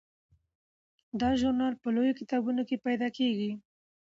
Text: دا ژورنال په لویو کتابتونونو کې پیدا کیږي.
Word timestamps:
دا 1.19 1.29
ژورنال 1.39 1.73
په 1.81 1.87
لویو 1.95 2.17
کتابتونونو 2.19 2.63
کې 2.69 2.83
پیدا 2.85 3.07
کیږي. 3.17 3.51